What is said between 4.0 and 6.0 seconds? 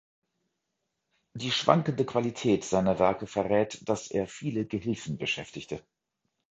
er viele Gehilfen beschäftigte.